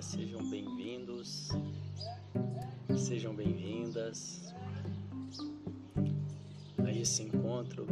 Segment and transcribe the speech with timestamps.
[0.00, 1.50] Sejam bem-vindos,
[2.96, 4.54] sejam bem-vindas
[6.82, 7.86] a esse encontro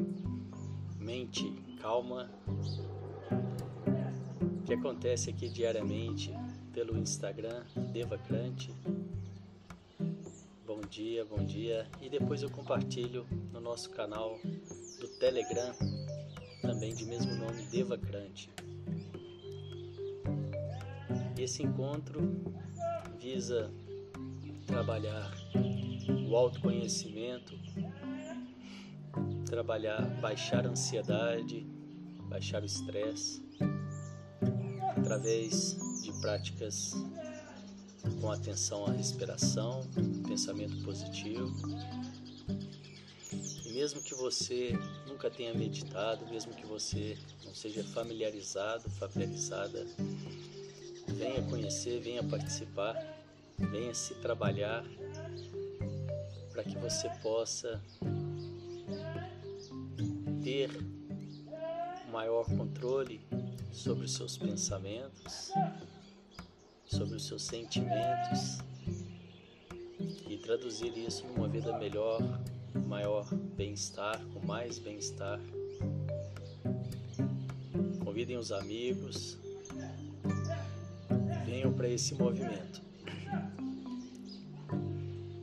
[0.98, 1.52] mente
[1.82, 2.30] calma
[4.64, 6.32] que acontece aqui diariamente
[6.72, 8.74] pelo Instagram Devacrante.
[10.66, 11.86] Bom dia, bom dia.
[12.00, 14.38] E depois eu compartilho no nosso canal
[14.98, 15.74] do Telegram,
[16.62, 18.48] também de mesmo nome Devacrante.
[21.38, 22.42] Esse encontro
[23.20, 23.70] visa
[24.66, 25.32] trabalhar
[26.28, 27.56] o autoconhecimento,
[29.46, 31.64] trabalhar, baixar a ansiedade,
[32.28, 33.40] baixar o estresse,
[34.96, 36.94] através de práticas
[38.20, 39.88] com atenção à respiração,
[40.26, 41.54] pensamento positivo.
[43.64, 44.72] E mesmo que você
[45.06, 49.86] nunca tenha meditado, mesmo que você não seja familiarizado, familiarizada,
[51.08, 52.96] venha conhecer, venha participar,
[53.58, 54.84] venha se trabalhar
[56.52, 57.80] para que você possa
[60.42, 60.70] ter
[62.10, 63.20] maior controle
[63.70, 65.52] sobre os seus pensamentos,
[66.86, 68.58] sobre os seus sentimentos
[70.28, 72.20] e traduzir isso numa vida melhor,
[72.86, 75.38] maior bem-estar, com mais bem-estar.
[78.04, 79.38] Convidem os amigos,
[81.48, 82.82] venham para esse movimento.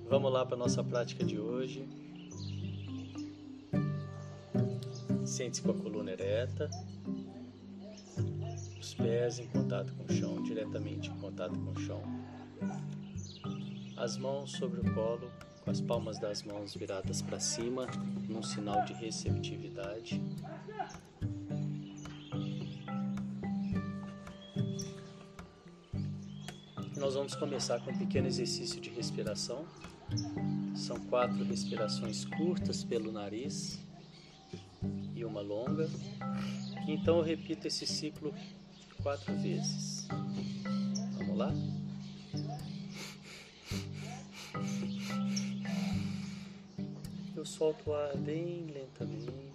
[0.09, 1.87] Vamos lá para a nossa prática de hoje.
[5.25, 6.69] Sente-se com a coluna ereta
[8.97, 12.01] pés em contato com o chão, diretamente em contato com o chão.
[13.97, 15.31] As mãos sobre o colo,
[15.63, 17.88] com as palmas das mãos viradas para cima,
[18.27, 20.21] num sinal de receptividade.
[27.05, 29.63] Nós vamos começar com um pequeno exercício de respiração.
[30.75, 33.77] São quatro respirações curtas pelo nariz
[35.13, 35.88] e uma longa.
[36.88, 38.33] Então eu repito esse ciclo
[39.03, 40.07] quatro vezes.
[41.19, 41.53] Vamos lá?
[47.35, 49.54] Eu solto o ar bem lentamente.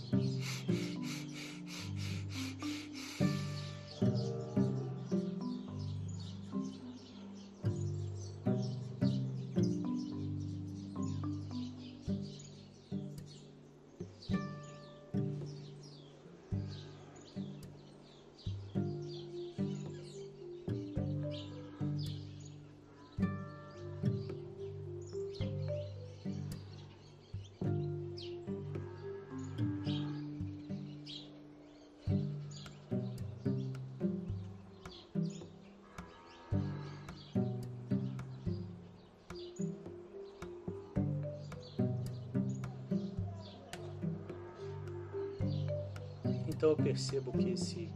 [46.91, 47.89] Percebo que esse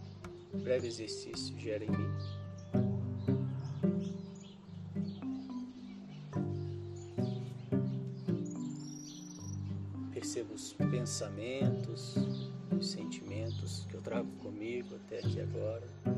[0.54, 2.16] breve exercício gera em mim
[10.14, 12.16] percebo os pensamentos,
[12.72, 16.15] os sentimentos que eu trago comigo até aqui agora.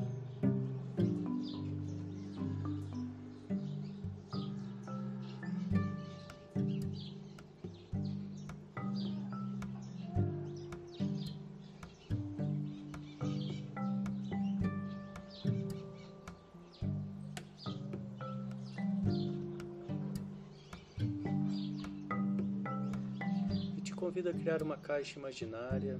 [24.07, 25.99] Convido a criar uma caixa imaginária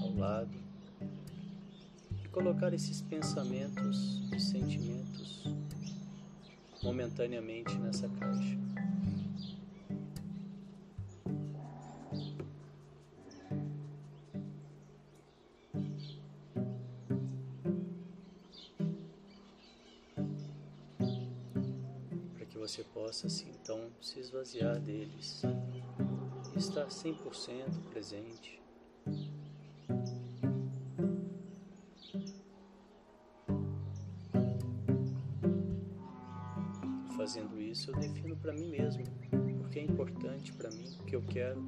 [0.00, 0.56] ao lado
[2.30, 5.42] colocar esses pensamentos e sentimentos
[6.84, 8.56] momentaneamente nessa caixa.
[22.36, 25.69] Para que você possa assim então se esvaziar deles e
[26.70, 28.60] estar 100% presente.
[37.16, 39.04] fazendo isso, eu defino para mim mesmo
[39.62, 41.62] o que é importante para mim, o que eu quero,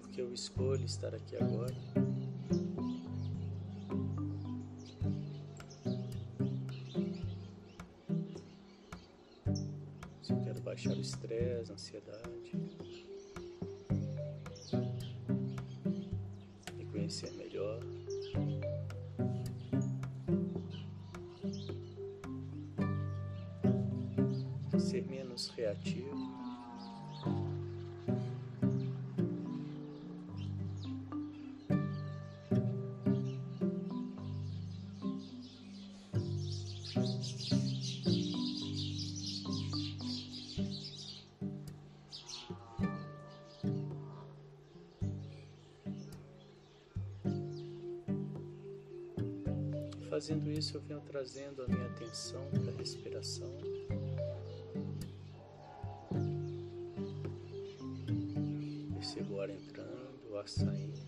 [0.00, 2.03] porque eu escolho estar aqui agora.
[10.74, 12.56] Baixar o estresse, a ansiedade,
[16.76, 17.80] me conhecer melhor.
[24.76, 26.43] ser menos reativo.
[50.24, 53.54] Fazendo isso, eu venho trazendo a minha atenção para a respiração.
[58.94, 60.98] Percebo o ar entrando, o ar saindo.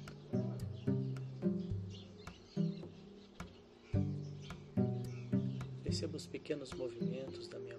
[5.82, 7.78] Percebo os pequenos movimentos da minha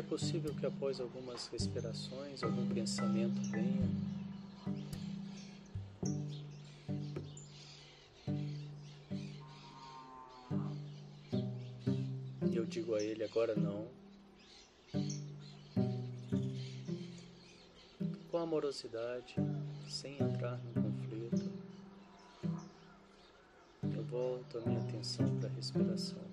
[0.00, 3.90] é possível que após algumas respirações, algum pensamento venha.
[12.50, 13.88] E eu digo a ele agora não.
[18.30, 19.34] Com amorosidade,
[19.86, 21.52] sem entrar no conflito,
[23.82, 26.30] eu volto a minha atenção para a respiração.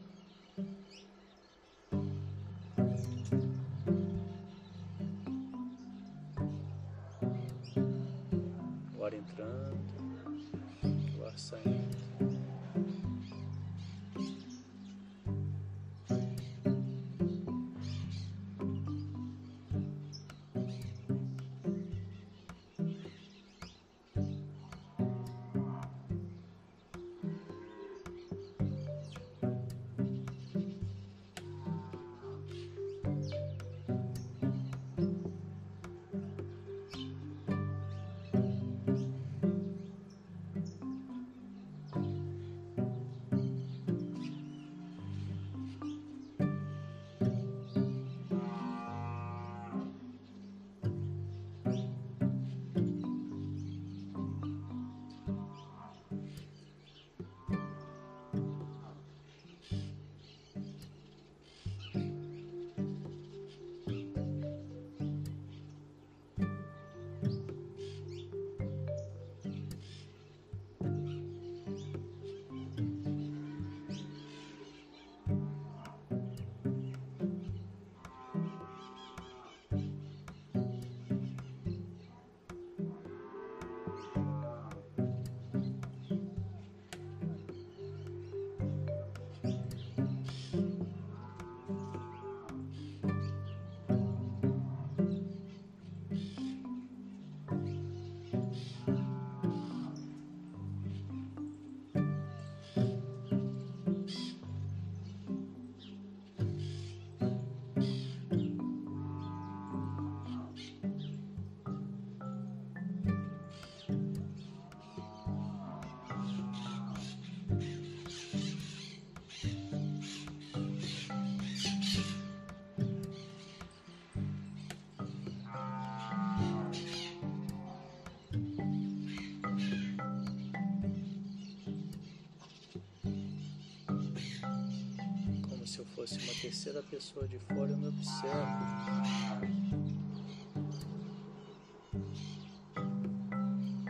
[136.08, 138.38] Fosse uma terceira pessoa de fora, eu me observo.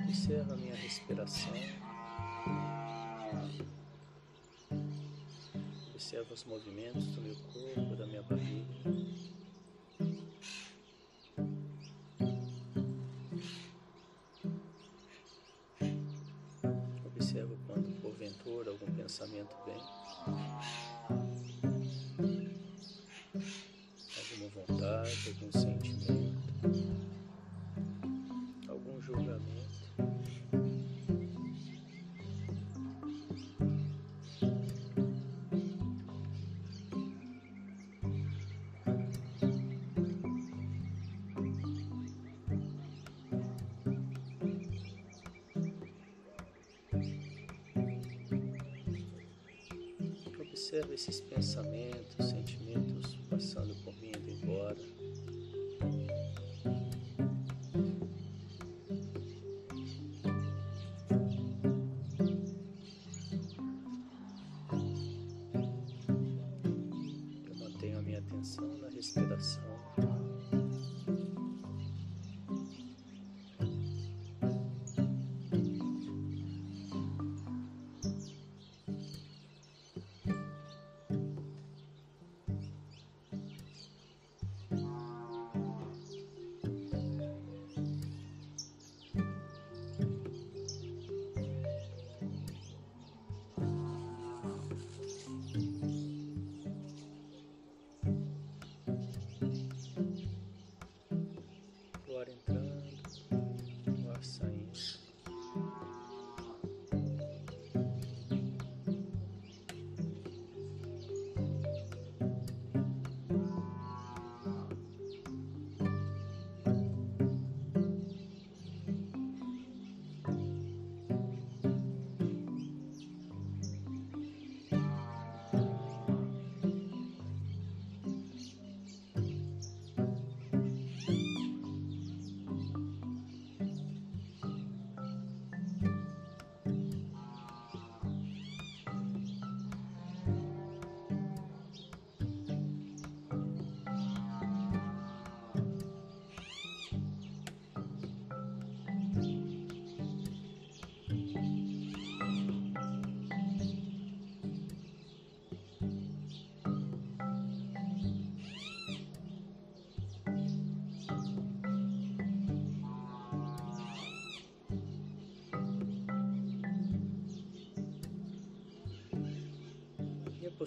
[0.03, 1.53] Observo a minha respiração.
[5.93, 9.36] Observo os movimentos do meu corpo, da minha barriga.
[51.55, 51.96] Esses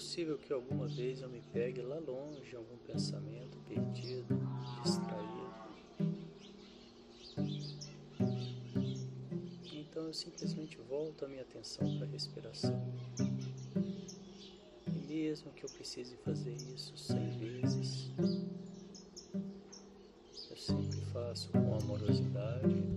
[0.01, 4.35] possível que alguma vez eu me pegue lá longe, algum pensamento perdido,
[4.83, 5.51] distraído.
[9.75, 12.83] Então eu simplesmente volto a minha atenção para a respiração.
[14.89, 18.11] E mesmo que eu precise fazer isso cem vezes,
[20.51, 22.90] eu sempre faço com amorosidade,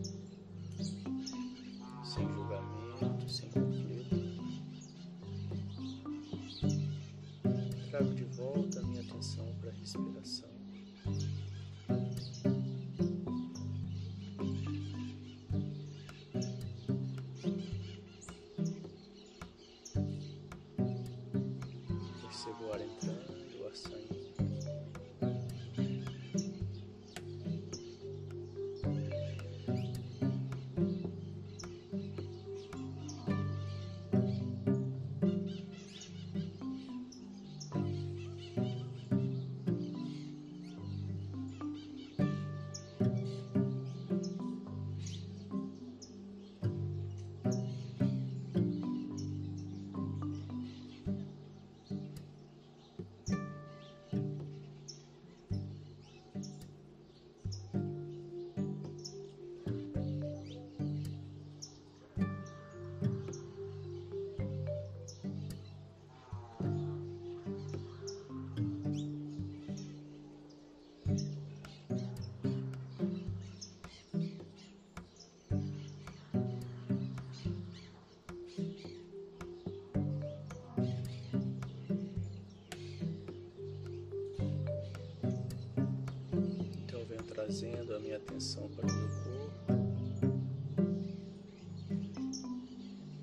[87.54, 89.76] trazendo a minha atenção para o meu corpo,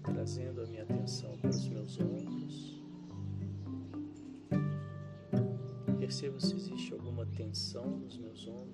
[0.05, 2.81] trazendo a minha atenção para os meus ombros,
[5.99, 8.70] Perceba se existe alguma tensão nos meus ombros.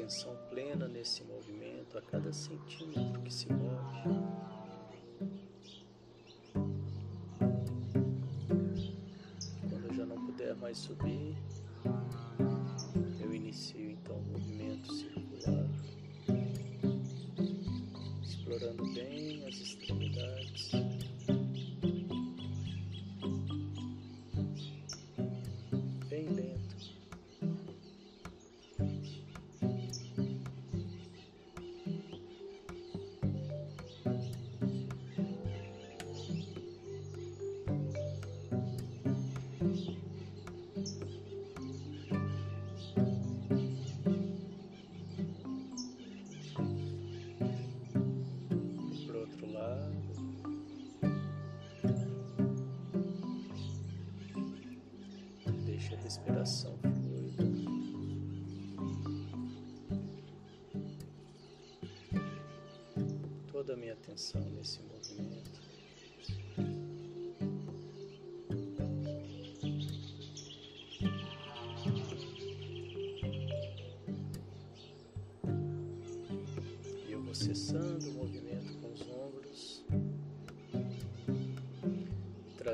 [0.00, 4.02] Atenção plena nesse movimento, a cada centímetro que se move.
[9.68, 11.36] Quando já não puder mais subir,
[13.20, 15.68] eu inicio então o movimento circular,
[18.22, 20.70] explorando bem as extremidades.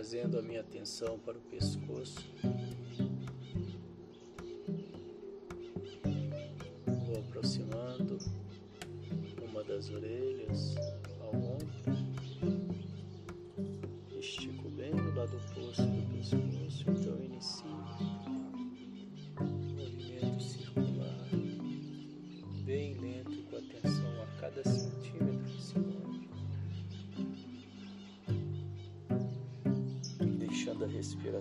[0.06, 2.24] Trazendo a minha atenção para o pescoço.
[9.66, 10.76] das orelhas
[11.20, 11.66] ao ombro.
[14.18, 18.15] Estico bem no lado oposto do pescoço, então inicio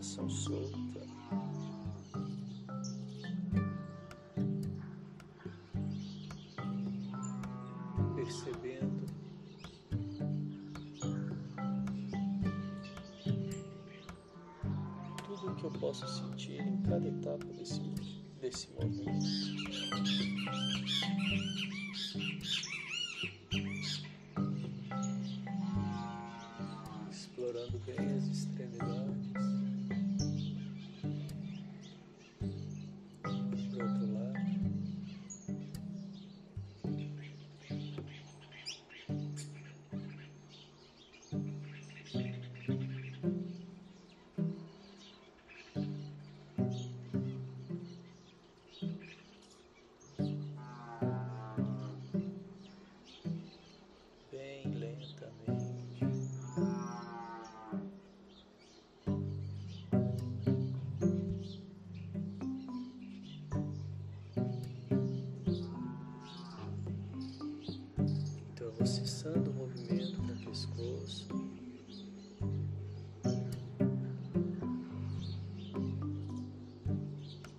[0.05, 0.84] a respiração
[70.85, 71.27] pescoço.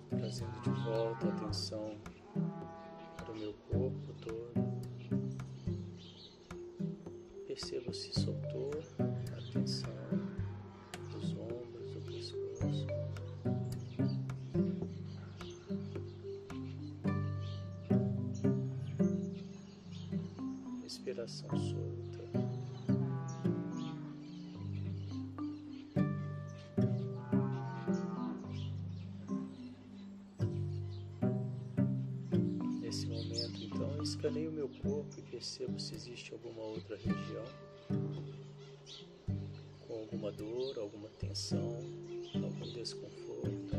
[0.09, 1.97] Trazendo de volta a atenção
[3.17, 4.67] para o meu corpo todo.
[7.45, 9.91] Perceba se soltou a atenção
[11.11, 12.87] dos ombros, do pescoço.
[20.83, 21.96] respiração solta.
[35.37, 37.45] Percebo se existe alguma outra região
[39.87, 41.79] com alguma dor, alguma tensão,
[42.33, 43.75] algum desconforto.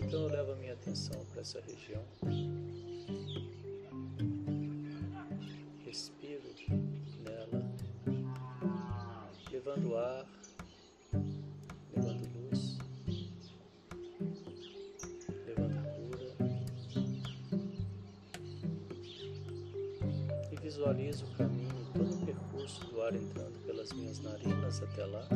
[0.00, 2.02] Então eu levo a minha atenção para essa região.
[5.84, 6.42] Respiro
[7.22, 7.72] nela,
[9.48, 10.26] levando ar,
[20.82, 25.28] visualizo o caminho, todo o percurso do ar entrando pelas minhas narinas até lá.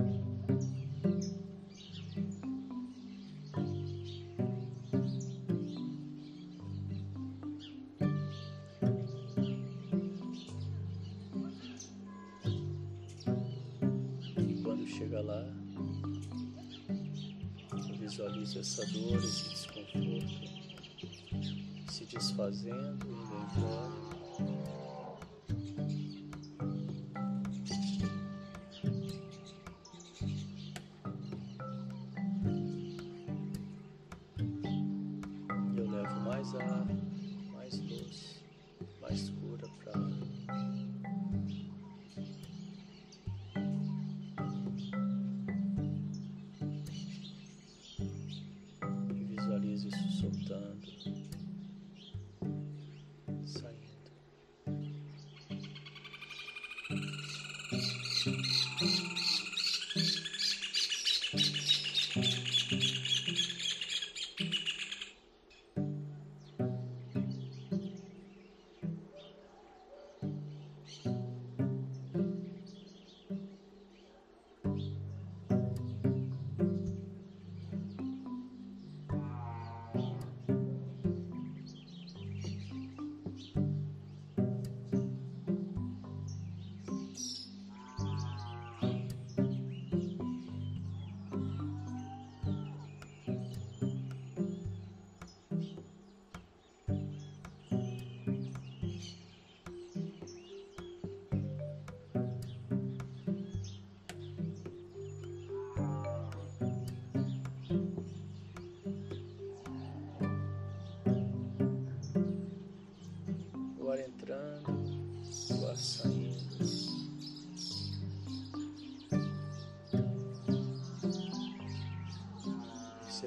[50.33, 50.86] sometimes.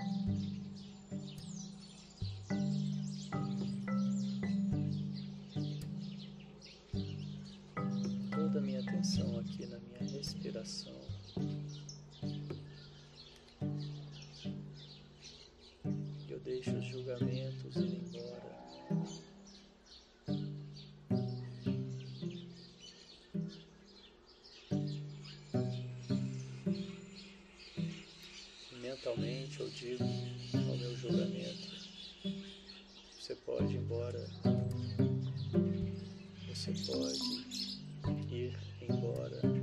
[29.17, 30.05] Mentalmente eu digo
[30.69, 31.69] ao meu julgamento:
[33.19, 34.27] você pode ir embora,
[36.49, 39.54] você pode ir embora.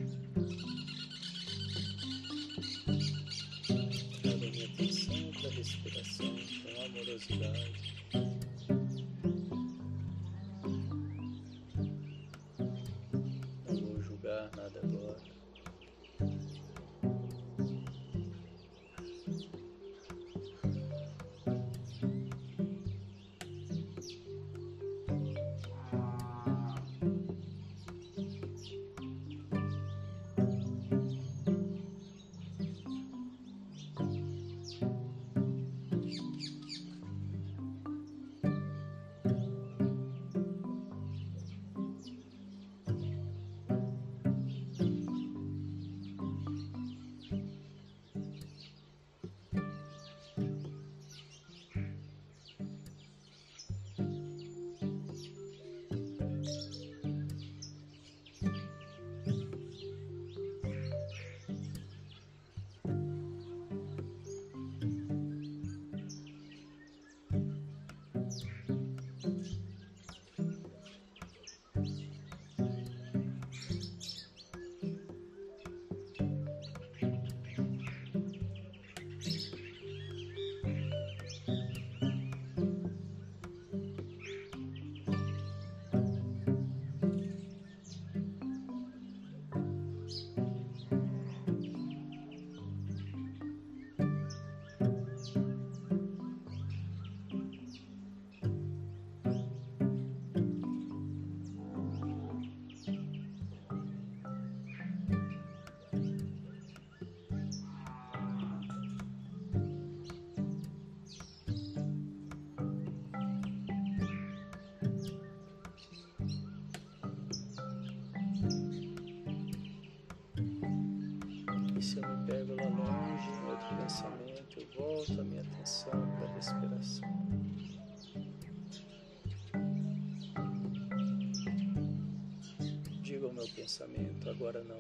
[133.81, 134.77] Pensamento, agora não.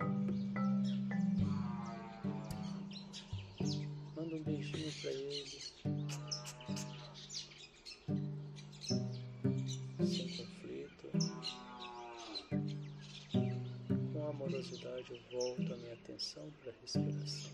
[4.15, 5.61] Manda um beijinho para ele.
[10.05, 11.11] Sem conflito.
[14.13, 17.50] Com amorosidade eu volto a minha atenção para a respiração.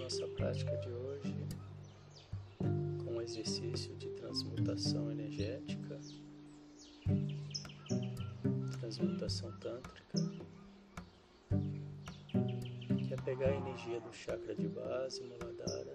[0.00, 1.46] Nossa prática de hoje
[3.04, 6.00] com um exercício de transmutação energética,
[8.80, 10.18] transmutação tântrica,
[12.96, 15.92] que é pegar a energia do chakra de base, Muladhara,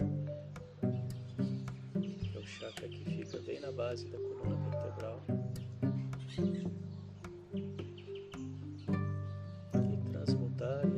[2.22, 5.22] que é o chakra que fica bem na base da coluna vertebral.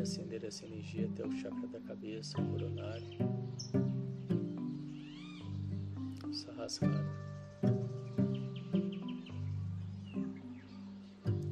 [0.08, 3.06] Acender essa energia até o chakra da cabeça, coronário,
[6.32, 7.06] Sahasrara.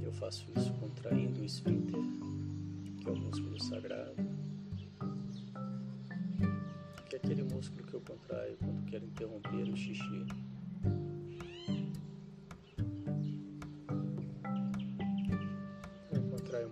[0.02, 2.00] Eu faço isso contraindo o esfíncter,
[3.02, 4.16] que é o músculo sagrado,
[7.10, 10.26] que é aquele músculo que eu contraio quando quero interromper o xixi.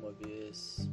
[0.02, 0.93] Uma vez.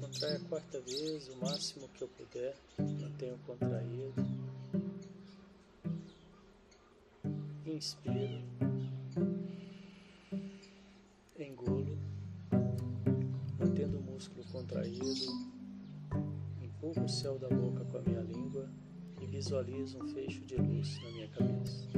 [0.00, 4.24] Contrai a quarta vez, o máximo que eu puder mantenho contraído.
[7.66, 8.42] Inspiro.
[11.38, 11.98] Engulo.
[13.58, 15.04] Mantendo o músculo contraído.
[16.62, 18.68] Empurro o céu da boca com a minha língua
[19.20, 21.88] e visualizo um fecho de luz na minha cabeça.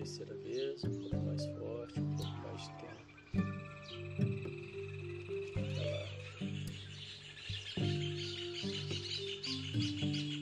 [0.00, 3.10] Terceira vez, um pouco mais forte, um pouco mais tempo.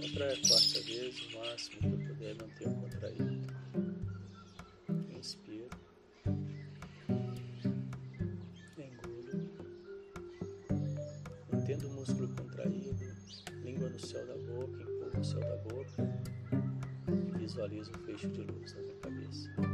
[0.00, 3.57] Contrai a quarta vez, o máximo que eu puder manter o contraído.
[17.68, 19.67] Visualizo um fecho de luz na minha cabeça.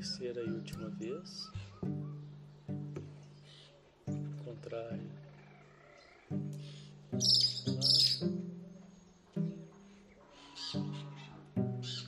[0.00, 1.52] Terceira e última vez.
[4.42, 4.98] Contrai.
[7.66, 8.26] Relaxa.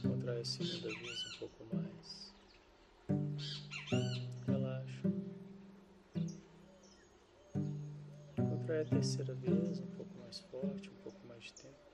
[0.01, 2.33] Contrai a segunda vez um pouco mais.
[4.47, 5.13] Relaxa.
[8.37, 11.92] Contrai a terceira vez um pouco mais forte, um pouco mais de tempo.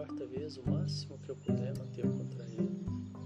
[0.00, 3.19] Quarta vez, o máximo que eu puder manter o contraído.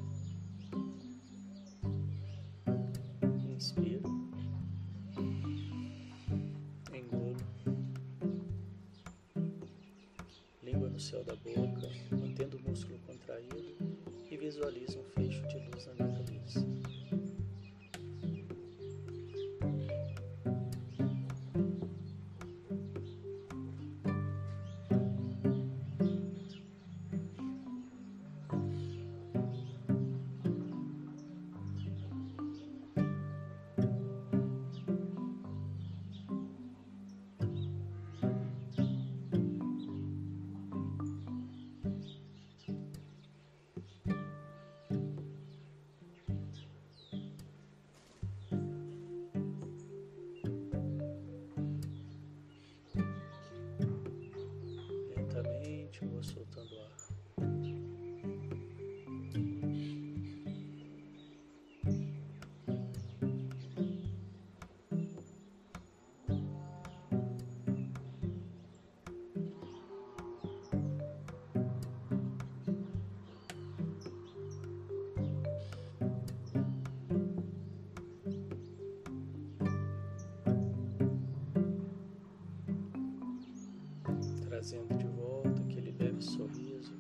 [84.65, 86.95] Trazendo de volta aquele leve sorriso,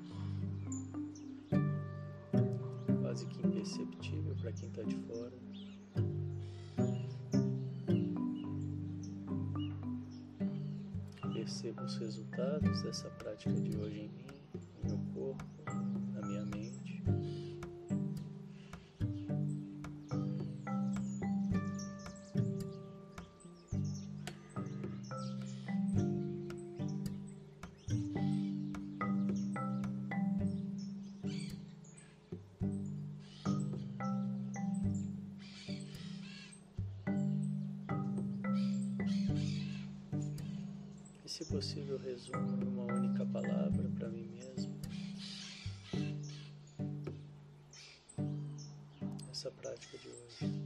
[3.00, 5.32] quase que imperceptível para quem está de fora.
[11.32, 14.23] Percebo os resultados dessa prática de hoje em mim,
[41.34, 44.72] Se possível, resumo numa única palavra para mim mesmo.
[49.28, 50.64] Essa prática de hoje.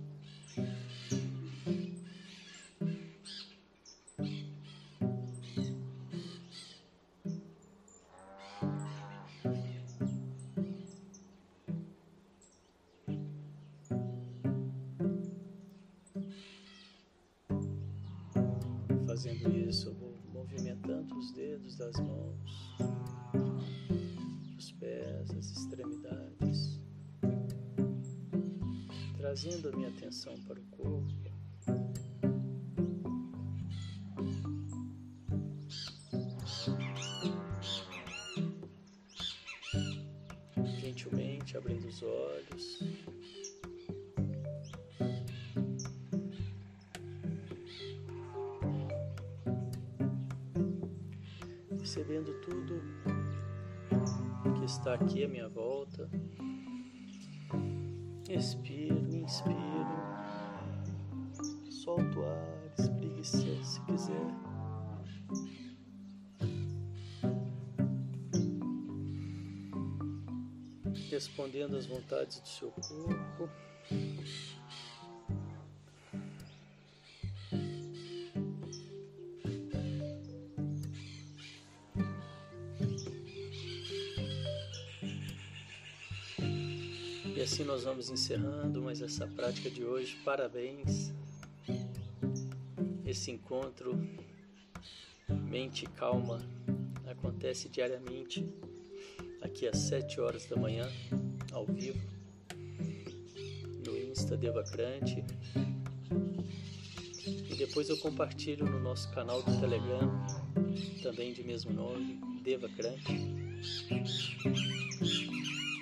[19.06, 19.97] Fazendo isso,
[21.38, 22.74] dedos das mãos,
[24.58, 26.80] os pés, as extremidades,
[29.16, 31.06] trazendo a minha atenção para o corpo.
[40.80, 42.80] Gentilmente abrindo os olhos.
[51.98, 52.80] Percebendo tudo
[54.56, 56.08] que está aqui à minha volta.
[58.28, 59.58] Expiro, inspiro,
[61.68, 64.14] solto o ar, espreguiça se quiser.
[71.10, 73.50] Respondendo às vontades do seu corpo.
[87.58, 90.16] Assim nós vamos encerrando mais essa prática de hoje.
[90.24, 91.12] Parabéns.
[93.04, 93.98] Esse encontro
[95.28, 96.40] mente calma
[97.04, 98.48] acontece diariamente
[99.42, 100.88] aqui às 7 horas da manhã,
[101.50, 101.98] ao vivo,
[103.84, 105.24] no Insta Devacrante.
[107.26, 110.08] E depois eu compartilho no nosso canal do Telegram,
[111.02, 113.18] também de mesmo nome, Devacrante.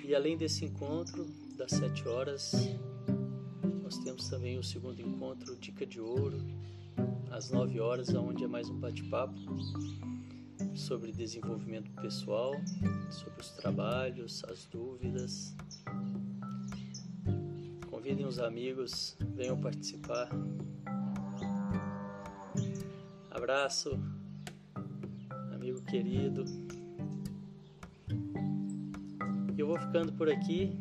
[0.07, 1.27] E além desse encontro,
[1.57, 2.53] das 7 horas,
[3.83, 6.37] nós temos também o segundo encontro Dica de Ouro,
[7.29, 9.37] às 9 horas, onde é mais um bate-papo
[10.73, 12.53] sobre desenvolvimento pessoal,
[13.09, 15.53] sobre os trabalhos, as dúvidas.
[17.89, 20.29] Convidem os amigos, venham participar.
[23.29, 23.99] Abraço,
[25.53, 26.45] amigo querido.
[29.67, 30.71] Eu vou ficando por aqui.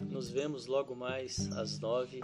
[0.00, 2.20] Nos vemos logo mais às nove.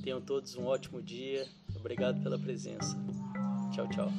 [0.00, 1.44] Tenham todos um ótimo dia.
[1.74, 2.96] Obrigado pela presença.
[3.72, 4.12] Tchau, tchau.